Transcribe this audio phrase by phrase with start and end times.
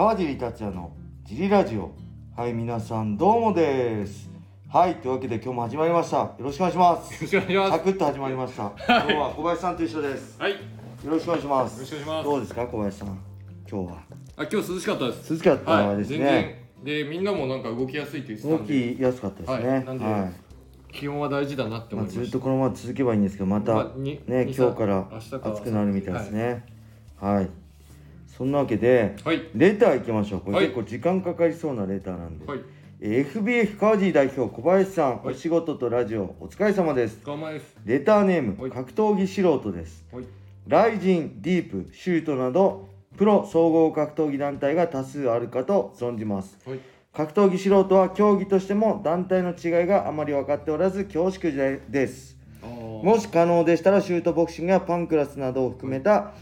[0.00, 1.90] 川尻達也のジリラジオ。
[2.34, 4.30] はい皆さんどうもです。
[4.66, 6.16] はいというわけで今日も始まりました。
[6.16, 7.12] よろしくお願いします。
[7.12, 7.70] よろしくお願いします。
[7.72, 8.62] サクッと始まりました。
[8.62, 10.40] 今日は小林さんと一緒です。
[10.40, 10.52] はい。
[10.52, 10.62] よよ
[11.10, 11.80] ろしくお願いします。
[11.80, 12.24] ろしくお願いします。
[12.24, 13.08] どうですか小林さん。
[13.70, 13.98] 今日は。
[14.38, 15.32] あ、今日涼しかったです。
[15.34, 15.96] 涼しかったはい。
[15.98, 17.04] です全ね、然。
[17.04, 18.94] で、みんなもなんか動きやすいって言ってた動んで。
[18.94, 19.68] きやすかったですね。
[19.68, 19.84] はい。
[19.84, 20.32] なんではい。
[20.94, 22.24] 気温は大事だなってまあ、思いました。
[22.24, 26.64] ずっとこのまま続けばいいんですけどまた、まあにねに今日から明日から暑くなるみたいですね。
[27.20, 27.50] はい、
[28.40, 29.42] そんなわけではい。
[29.54, 32.60] レター行きましょうこれはい結構時間かかりそうなレターなんで、はい。
[33.02, 37.20] えー FBF 川尻代表小林さん、はいお仕事とラジオお疲れ様です。
[37.84, 40.24] レターネーム、はい格闘技素人ですはい。
[40.66, 46.78] ライジンディープシュートなどプロ総合格闘技団体が多数あるかと存じますはい。
[47.12, 51.52] 格闘技素人は競技としても団体の違いがあまり分かっておらず恐縮
[51.90, 56.32] ですもし可能でしたらシュートボクシングやパンクラスなどを含めた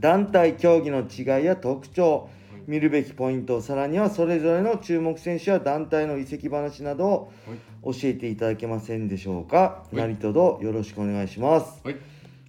[0.00, 2.30] 団体競技の違いや特徴
[2.66, 7.58] 見るべきポイントさらにはそれぞれの注目選手や団体の移籍話などをはい。
[7.82, 11.96] 教えていただけませんでしょうかい何卒よろしくお願いしますはい。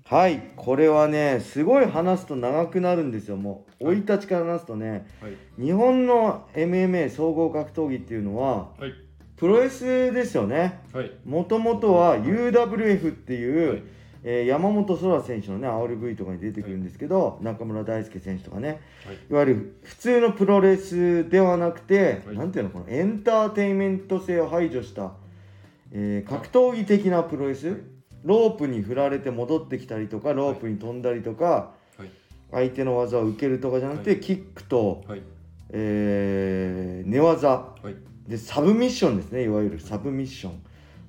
[0.05, 5.61] はいこれはねすごい話すと長くなるんですよもう生い立ちから話すとねはい。
[5.61, 8.93] 日本の MMA 総合格闘技っていうのははい。
[9.35, 11.11] プロレスですよねはい。
[11.25, 13.83] もともとは UWF っていう、はい
[14.23, 18.81] えー山本空選手のね RV とかに出てくるんですけど、中村大輔選手とかね。
[19.05, 19.17] はい。
[19.29, 22.37] いわゆる普通のプロレスではなくて、はい。
[22.37, 25.13] なんていうのこのエンターテインメント性を排除した、
[25.91, 27.81] えー格闘技的なプロレス？
[28.23, 32.11] ロープに振られて戻ってきたりとかロープに飛んだりとか、はい。
[32.51, 34.19] 相手の技を受けるとかじゃなくて、はい。
[34.19, 35.21] キックと、はい。
[35.71, 37.49] えー寝技。
[37.49, 37.95] はい。
[38.27, 40.63] でサブミッションですねいわゆるサブミッション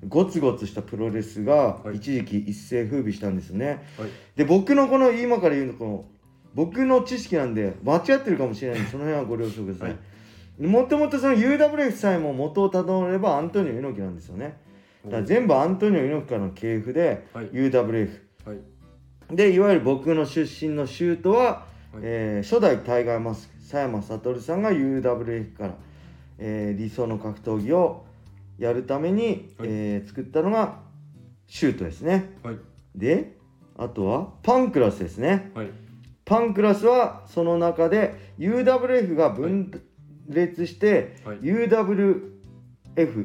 [0.07, 1.97] ゴツゴツしたプロレスがはい。
[1.97, 4.09] 一時期一世風靡したんですね、はい。
[4.35, 6.05] で僕のこの今から言うのこの
[6.53, 9.95] 僕の知識なんで間違ってるかもしれないんでその辺はご了承ください、は
[10.59, 10.67] い。
[10.67, 14.57] もともとその UWF さえも元をたどればアントニオ猪木なんですよね。
[15.05, 17.45] だから全部アントニオ猪木からの系譜ではい。
[17.47, 19.35] UWF はい。
[19.35, 21.65] でいわゆる僕の出身のシュートは、は
[21.95, 22.01] い。
[22.01, 25.75] えー初代タイガーマスク佐山悟さんが UWF から、
[26.37, 28.05] えー理想の格闘技を
[28.57, 29.69] やるために、はい。
[29.69, 30.79] えー作ったのが
[31.47, 32.33] シュートですね。
[32.43, 32.57] はい。
[32.95, 33.37] で
[33.77, 35.51] あとはパンクラスですね。
[35.55, 35.69] はい。
[36.25, 39.71] パンクラスはその中で UWF が分
[40.27, 41.37] 裂して、はい。
[41.39, 42.31] UWF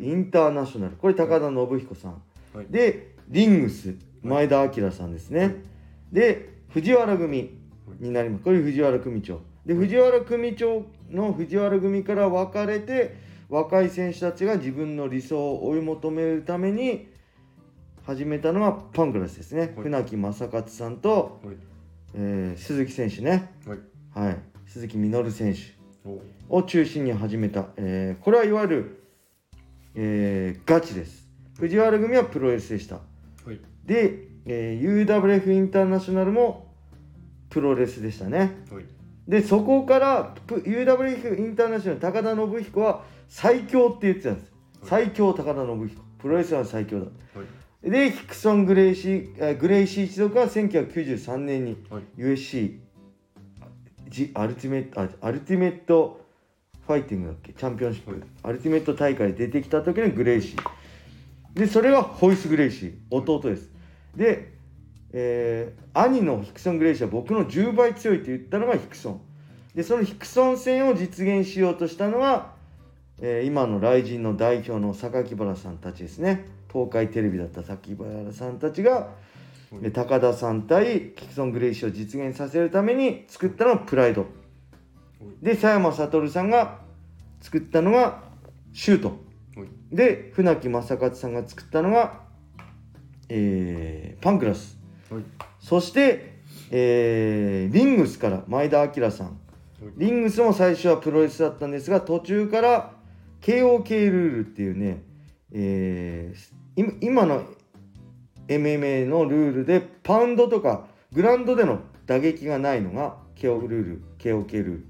[0.03, 0.97] インターナショナル。
[0.97, 2.23] これ高田信彦さん、
[2.55, 2.67] はい。
[2.71, 5.55] でリングス前田明さんですね、はい。
[6.13, 7.59] で藤原組
[8.01, 8.45] になります。
[8.45, 9.41] これ藤原組長。
[9.65, 17.09] で藤原組長の藤原組から分かれて若い選手たちが自分の理想を追い求めるために
[18.05, 19.73] 始めたのがパンクラスですね、はい。
[19.83, 21.57] 船木正勝さんと、はい。
[22.15, 24.27] えー鈴木選手ね、はい。
[24.27, 25.61] はい、鈴木みのる選手
[26.49, 26.59] お。
[26.59, 29.05] を中心に始めた、えーこれはいわゆる、
[29.95, 31.27] えーガチです。
[31.59, 32.97] 藤原組はプロレスでした。
[32.97, 33.01] は
[33.53, 33.61] い。
[33.85, 36.67] で、えー UWF インターナショナルも
[37.51, 38.57] プロレスでしたね。
[38.71, 38.85] はい。
[39.27, 45.05] でそこからプ UWF インターナショナル高田信彦は最強って言ってたんですはい。
[45.05, 46.03] 最強高田延彦。
[46.19, 47.07] プロレスは最強だ。
[47.07, 47.11] は
[47.85, 47.91] い。
[47.91, 52.03] でヒクソン・グレイシーえーグレイシー一族は1993年にはい。
[52.17, 52.79] UFC
[54.09, 56.25] ジアルティメットあアルティメット
[56.87, 57.53] ファイティングだっけ？
[57.53, 58.21] チャンピオンシップ、はい。
[58.43, 61.59] アルティメット大会で出てきた時のグレイシー。
[61.59, 62.95] でそれがホイス・グレイシー。
[63.11, 63.71] 弟です、
[64.17, 64.55] で、
[65.13, 69.21] えー兄のヒクソン・グレイシーは僕の10倍強いって言ったのがヒクソン。
[69.75, 72.55] でそのヒクソン戦を実現しようとしたのが、
[73.21, 76.47] えー今の雷神の代表の榊原さんたちですね。
[76.73, 79.09] 東海テレビだった榊原さんたちが
[79.73, 84.27] で高田さん対キクソン・グレイシーを実現させるために作ったのがプライド。
[85.43, 86.79] で佐山悟さんが
[87.41, 88.23] 作ったのが
[88.73, 89.09] シュート。
[89.09, 89.69] はい。
[89.93, 92.21] で船木正勝さんが作ったのが、
[93.29, 94.79] えーパンクラス。
[95.11, 95.23] はい。
[95.61, 96.39] そして、
[96.71, 99.39] えーリングスから前田明さん。
[99.97, 102.98] リングスも最初はプロレスだったんですが途中から
[103.41, 105.03] KOK ルールっていうね、
[105.53, 107.43] えー今今の
[108.47, 114.87] MMA のルールでパウンドとかグラウンドでの打撃がないのが KO ルール KOK ルール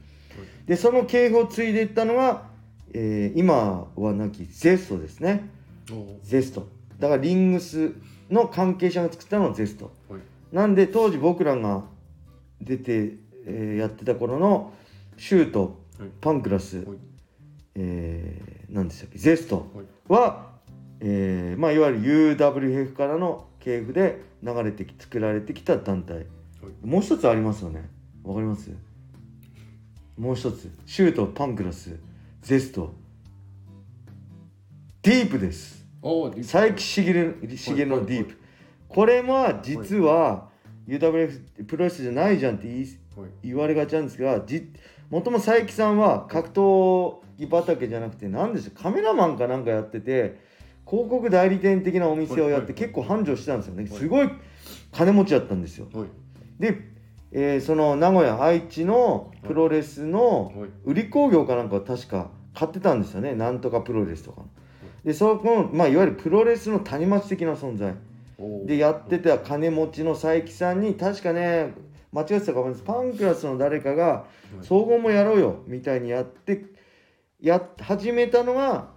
[0.66, 2.44] でその系譜を継いでいったのが、
[2.92, 5.48] えー今はなきゼストですね
[5.90, 6.68] おゼスト
[6.98, 7.92] だからリングス
[8.30, 10.20] の関係者が作ったのがゼストはい。
[10.52, 11.84] なんで当時僕らが
[12.60, 13.14] 出て、
[13.46, 14.72] えーやってた頃の
[15.16, 16.10] シュートはい。
[16.20, 16.98] パンクラス、はい。
[17.80, 19.19] えー、何でしたっけ？
[19.19, 19.86] ゼストはい。
[20.08, 20.50] は、
[21.00, 26.26] えーまあ、いわゆる UWF からの系譜で流れてき作られてきた団体、
[26.82, 27.88] もう一つありますよね。
[28.25, 28.70] わかります？
[30.19, 30.70] もう一つ。
[30.86, 31.96] シュートパンクラス。
[32.42, 32.92] ゼスト。
[35.02, 35.86] ディープです。
[36.02, 37.02] 佐伯茂
[37.56, 38.36] 茂のディープ。
[38.88, 40.48] これは実は
[40.88, 42.86] UWF プロレスじゃないじゃんって言い
[43.16, 43.30] はい。
[43.42, 44.72] 言われがちなんですがじ
[45.10, 50.38] もともと佐伯さんは格闘技畑じゃなくて何でしょうカメラマンかなんかやってて
[50.87, 53.84] 広告代理店的なお店をやってはい結構繁盛してたんですよね。
[53.84, 53.99] はい。
[53.99, 54.31] すごい
[54.93, 55.87] 金持ちだったんですよ。
[55.93, 56.08] はい。
[56.58, 56.78] で、
[57.31, 60.70] えーその名古屋愛知のプロレスのはい。
[60.84, 63.34] 売り工業かなんかを確か買ってたんですよね。
[63.34, 64.43] なんとかプロレスとか
[65.04, 67.94] でそこの、まあ、いわゆるプロレスの谷町的な存在
[68.66, 71.75] でやってた金持ちの佐伯さんに確かね
[72.12, 72.82] 間違ってたかもしれないです。
[72.84, 74.26] パンクラスの誰かがは
[74.62, 76.64] い総合もやろうよみたいにやって
[77.40, 78.88] やっ始めたのが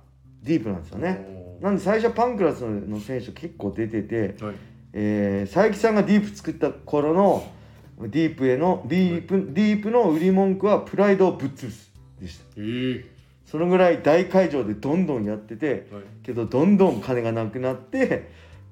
[0.42, 1.58] ディープなんですよね。
[1.62, 4.56] なんで最初はパンクラスの選手結構出てて、はい。
[4.94, 7.46] えー佐伯さんがディープ作った頃の
[8.00, 12.46] ディープへのディープディープの売り文句はプライドをぶっ潰すでした。
[12.57, 13.06] えー。
[13.46, 16.04] そのぐらい大会場でどんどんやっててはい。
[16.24, 18.30] けどどんどん金がなくなって、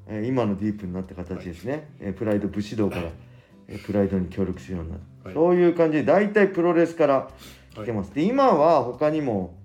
[0.08, 3.10] えー今のディープになった形ですね、えープライド武士道から、えー
[3.78, 4.98] プライドに協力するようにな。
[4.98, 5.34] る、はい。
[5.34, 7.30] そういう感じで大体プロレスから
[7.74, 9.58] 来てます、で今は他にも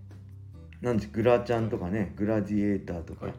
[0.80, 3.34] なんでグラちゃんとかねグラディエーターとか、はい。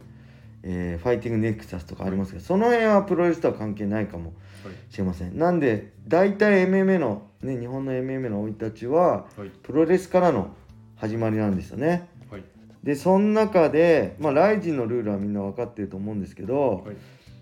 [0.63, 4.33] えーファイティングネクサスとかありますけどその辺はプロレスとは関係ないかも
[4.63, 4.93] はい。
[4.93, 5.37] しれません。
[5.37, 9.49] なんで大体 MMA のね日本の MMA の生い立ちははい。
[9.61, 10.55] プロレスからの
[10.95, 12.09] 始まりなんですよね。
[12.31, 12.43] はい。
[12.83, 16.95] でその中で、まあ、ライジンのルールはみんな分かってると思うんですけど、はい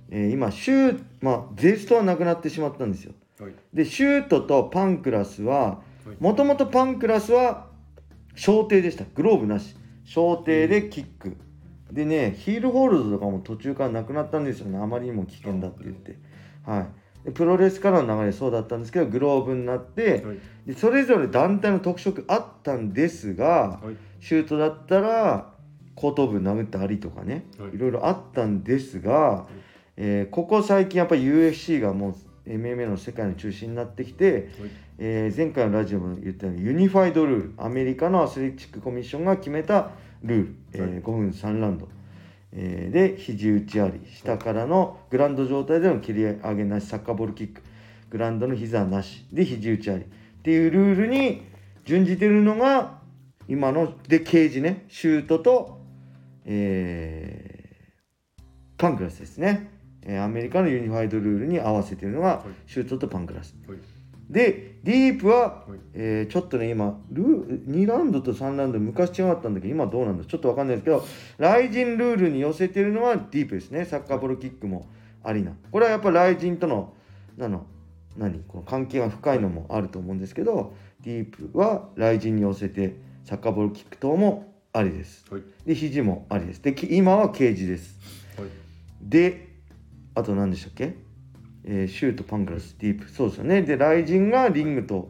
[0.10, 3.14] えー今シューまあゼストはなくなってしまったんですよ。
[3.40, 3.54] はい。
[3.74, 6.16] でシュートとパンクラスははい。
[6.20, 7.68] もともとパンクラスは
[8.36, 9.06] 小艇でした。
[9.16, 9.76] グローブなし。
[10.06, 11.38] 小艇でキック。
[11.92, 14.68] でねヒールホールドとかも途中からなくなったんですよ。
[14.68, 16.18] ねあまりにも危険だって言って。
[16.66, 16.88] はい。
[17.26, 20.40] でプロレスからの流れそうだったんですけどグローブになってはい。
[20.68, 23.98] でそれぞれ団体の特色あったんですがはい。
[24.20, 25.54] シュートだったら
[25.96, 27.76] 後頭部殴ったりとかね、はい。
[27.76, 29.46] い、ろいろあったんですが、
[29.96, 34.46] えーここ最近やっぱり UFC がもう MMA の世界の中心になってきて、はい。
[35.00, 39.92] えー前回のラジオも言ったようにユニファイドルールアメリカのアスレチックコミッションが決めた
[40.24, 40.92] ルール、えーはい。
[41.02, 41.88] 5分3ラウンド、
[42.54, 44.02] えーで肘打ちあり。
[44.08, 47.62] 下からのグラウンド状態での切り上げなしサッカーボールキック。
[48.10, 49.26] グラウンドの膝なし。
[49.32, 50.02] で肘打ちあり。
[50.04, 50.06] っ
[50.44, 51.44] ていうルールに
[51.86, 53.00] 準じてるのが
[53.48, 54.86] 今のでケージね。
[54.90, 55.80] シュートと、
[56.46, 57.64] えー
[58.76, 59.70] パンクラスですね、
[60.06, 62.72] えーアメリカのユニファイドルールに合わせてるのがはい。
[62.72, 63.56] シュートとパンクラス。
[63.68, 63.78] はい。
[64.30, 65.80] でディープは、はい。
[65.94, 70.26] えーちょっとね今ルー2ラウンドと3ラウンド昔違ったんだけど今どうなんだ？
[70.26, 71.06] ちょっとわかんないですけど
[71.38, 73.86] ライジンルールに寄せてるのはディープですね。
[73.86, 74.88] サッカーボールキックも
[75.24, 76.94] ありなこれはやっぱライジンとの
[77.38, 77.66] なの
[78.18, 78.40] 何？
[78.48, 82.96] この関係が深いのもあると思うんですけどディープはライジンに寄せて
[83.26, 85.26] サッカーボールキック等もありです。
[85.30, 85.42] はい。
[85.66, 86.62] で肘もありです。
[86.62, 88.00] でき今はケージです。
[88.38, 88.50] はい。
[89.02, 89.53] で
[90.16, 90.96] あと何でしたっけ、
[91.64, 93.10] えーシュートパンクラスディープ。
[93.10, 93.62] そうですよね。
[93.64, 95.10] でライジンがリングと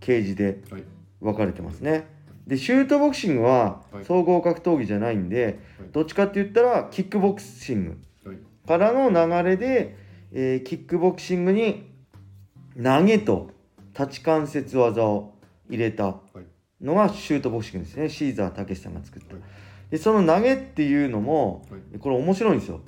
[0.00, 0.84] ケージではい。
[1.20, 2.06] 分かれてますね。
[2.46, 4.04] でシュートボクシングははい。
[4.04, 5.54] 総合格闘技じゃないんで、はい。
[5.92, 8.38] どっちかって言ったらキックボクシングはい。
[8.66, 9.96] からの流れで、
[10.32, 11.90] えーキックボクシングに
[12.82, 13.50] 投げと
[13.98, 15.34] 立ち関節技を
[15.68, 16.84] 入れたはい。
[16.84, 18.08] のがシュートボクシングですね。
[18.08, 19.42] シーザーたけしさんが作った、はい。
[19.90, 21.98] でその投げっていうのもはい。
[21.98, 22.80] これ面白いんですよ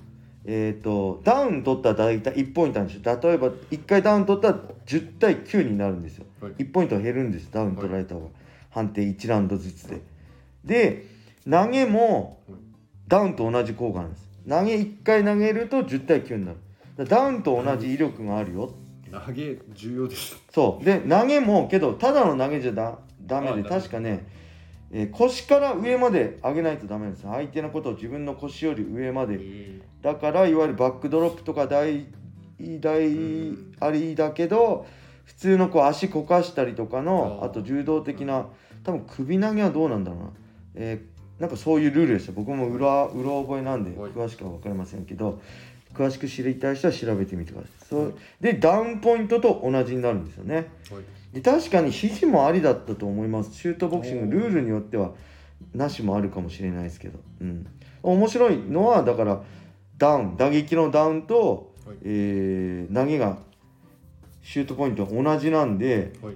[0.53, 3.21] えっ、とダウン取ったら大体1ポイントなんですよ。
[3.23, 6.27] 例えば1回ダウン取ったら10対9になるんですよ。
[6.41, 6.53] はい。
[6.55, 8.27] 1ポイント減るんですダウン取られた方が、
[8.71, 10.01] 判定1ラウンドずつで。
[10.65, 11.07] で
[11.49, 12.59] 投げもはい。
[13.07, 14.29] ダウンと同じ効果なんです。
[14.49, 16.53] 投げ1回投げると10対9にな
[16.99, 17.09] る。
[17.09, 18.75] ダウンと同じ威力があるよ。
[19.13, 20.37] 投げ重要です。
[20.51, 20.85] そう。
[20.85, 24.27] で投げもけどただの投げじゃだダメで確かね、
[24.93, 27.23] えー腰から上まで上げないとダメです。
[27.23, 29.37] 相手のことを自分の腰より上まで。
[29.41, 32.07] えだからいわゆるバックドロップとか大
[32.59, 33.11] 大
[33.81, 34.87] ありだけど
[35.25, 38.47] 普通のこう足こかしたりとかのあと柔道的な
[38.83, 40.31] 多分首投げはどうなんだろうな、
[40.75, 42.33] えーなんかそういうルールでした。
[42.33, 44.11] 僕も裏裏覚えなんではい。
[44.11, 45.41] 詳しくは分かりませんけど
[45.95, 47.71] 詳しく知りたい人は調べてみてください。
[47.89, 48.15] そう。
[48.41, 50.67] でダウンポイントと同じになるんですよね。
[50.85, 53.55] ーはいで確かに肘もありだったと思います。
[53.55, 55.13] シュートボクシングルールによっては
[55.75, 57.67] なしもあるかもしれないですけど、うん、
[58.03, 59.43] 面白いのはだから
[59.97, 60.37] ダウン。
[60.37, 61.97] 打撃のダウンと、はい。
[62.03, 63.39] えー投げが
[64.43, 66.35] シュートポイント同じなんではい。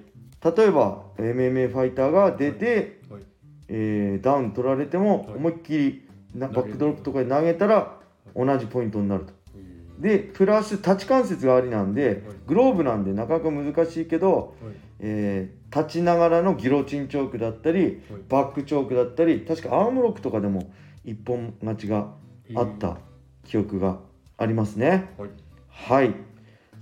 [0.56, 3.22] 例えば MMA ファイターが出て、はい。
[3.68, 5.36] えーダウン取られてもはい。
[5.36, 7.96] 思いっきりバックドロップとかで投げたら
[8.36, 9.32] 同じポイントになると。
[9.56, 18.00] えでプラス立ち関節がありなんでグローブなんでなかなか難しいけど、はいえー立ちながらのギロチンチョークだったりはい。
[18.28, 20.72] バックチョークだったり確かアームロックとかでも
[21.04, 22.12] 一本勝ちが
[22.54, 22.98] あった
[23.44, 23.98] 記憶が
[24.38, 25.10] ありますね。
[25.18, 25.30] はい。
[25.68, 26.14] はい。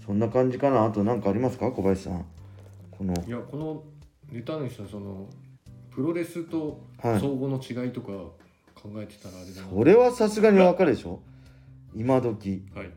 [0.04, 0.84] そんな感じかな。
[0.84, 1.70] あと何かありますか？
[1.72, 2.26] 小林さん。
[2.90, 3.14] この。
[3.26, 3.82] いやこの
[4.30, 5.26] ネタ主のその
[5.90, 7.20] プロレスとはい。
[7.20, 8.08] 総合の違いとか
[8.74, 11.20] 考えてたらあれだな、それはさすがに分かるでしょ？
[11.94, 12.66] 今時。
[12.74, 12.90] はい、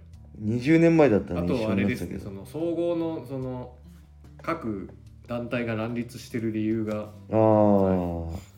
[0.44, 3.74] 20年前だったらあ一緒とはあれですねその総合のその
[4.42, 4.90] 各
[5.28, 7.38] 団体が乱立してる理由が、ああ、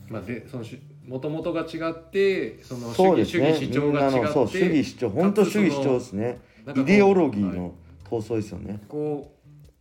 [0.08, 3.54] まあ、でそのしもともとが違ってその主そう義ですね。
[3.54, 6.38] 主義主張が違ってそう主義主張本当主義主張ですね。
[6.76, 7.56] イデオロギーはい。
[7.56, 7.74] の
[8.10, 9.34] 闘争ですよね、こ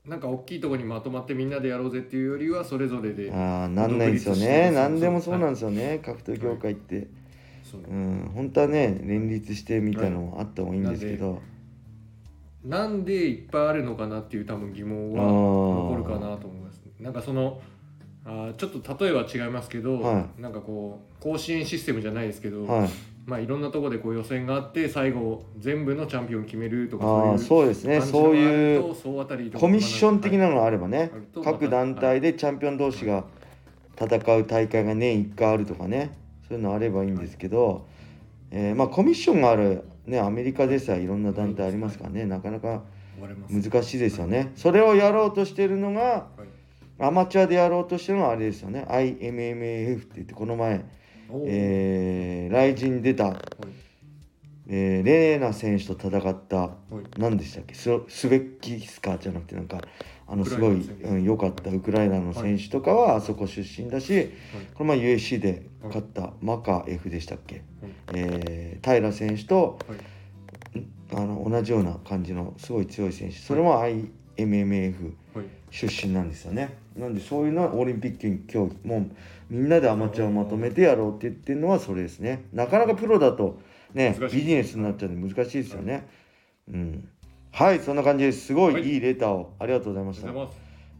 [0.06, 4.70] うなんか大きいところにまとまってみんなでやろうぜっていうよりはそれぞれでああなんないですよね。
[4.74, 7.08] 何でもそうなんですよね、格闘業界って、
[7.64, 7.82] そう。
[7.82, 8.32] うん。
[8.36, 11.42] 本当はね連立してみたいなのもあった方がいいんですけど、
[12.68, 17.62] なんでいっぱいあるのかなっていう多分疑問は残るかなと思いますなんかその
[18.26, 22.90] あーちょっと例えは違いますけど、はなんかこう甲子園システムじゃないですけど、はい。
[23.26, 28.02] まあいろんなところでこう予選があって最後全部のチャンピオン決めるとかああそうですね。
[28.02, 28.82] そういう
[29.54, 31.12] コミッション的なのがあればね。
[31.42, 33.24] 各団体でチャンピオン同士が
[33.98, 36.12] 戦う大会が年1回あるとかね。
[36.50, 37.86] そういうのあればいいんですけど、
[38.52, 42.84] えーまあコミッションがある、ね、アメリカでさえいろんな団体ありますからねなかなか
[43.50, 44.52] 難しいですよね。
[44.56, 46.48] それをやろうとしてるのがはい。
[47.00, 48.86] アマチュアでやろうとしてるのはあれですよね。
[48.90, 50.84] IMMAF って言ってこの前、
[51.46, 53.38] えー、ライジン出た、はい。
[54.70, 56.70] えーレーナ選手と戦ったはい。
[57.18, 57.74] 何でしたっけ？
[57.76, 59.80] ススベッキスカーじゃなくてなんか
[60.28, 61.70] あのすごいウクライナの選手うん良かった。
[61.70, 64.32] ウクライナの選手とかはあそこ出身だし、
[64.74, 67.64] この前 USC で勝ったマカ F でしたっけ、
[68.14, 69.98] えー平選手とはい。
[71.14, 73.38] あの同じような感じのすごい強い選手。
[73.38, 73.82] それも
[75.42, 75.46] い。
[75.72, 76.78] 出身なんですよね。
[76.98, 79.12] なんでそういうのはオリンピック競技もう
[79.50, 82.46] みんなでアマチュアをまとめてやろうって言ってるのはそれですね。
[82.54, 83.60] なかなかプロだと
[83.94, 86.08] ねビジネスになっちゃうんで難しいですよね、
[86.68, 87.10] うん
[87.58, 88.46] はいそんな感じです。
[88.46, 88.84] すごいはい。
[88.84, 90.28] いいレターをありがとうございました、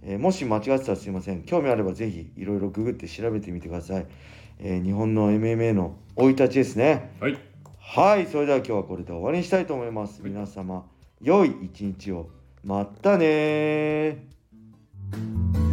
[0.02, 1.44] えーもし間違ってたらすいません。
[1.44, 4.08] 興味あればぜひいろいろググって調べてみてください、
[4.58, 7.16] えー日本の MMA の生い立ちですね。
[7.20, 7.38] はい。
[7.78, 10.32] はいそれでは今日はこれで終わりにしたいと思います、はい。
[10.32, 10.84] 皆様
[11.22, 12.32] 良い一日を。
[12.64, 15.67] またねー